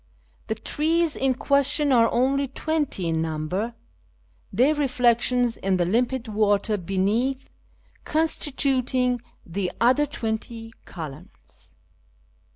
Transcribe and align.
The 0.47 0.55
trees 0.55 1.15
in 1.15 1.35
question 1.35 1.91
are 1.91 2.11
only 2.11 2.47
twenty 2.47 3.07
in 3.07 3.21
number, 3.21 3.75
their 4.51 4.73
reflec 4.73 5.19
tions 5.21 5.57
in 5.57 5.77
the 5.77 5.85
limpid 5.85 6.27
water 6.27 6.75
beneath 6.77 7.47
constituting 8.03 9.21
the 9.45 9.71
other 9.79 10.07
twenty•' 10.07 10.71
columns." 10.85 11.71